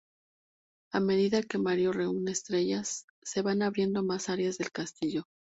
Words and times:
A 0.93 0.99
medida 0.99 1.43
que 1.43 1.59
Mario 1.59 1.91
reúne 1.93 2.31
estrellas, 2.31 3.05
se 3.21 3.43
van 3.43 3.61
abriendo 3.61 4.01
más 4.01 4.29
áreas 4.29 4.57
del 4.57 4.71
castillo. 4.71 5.25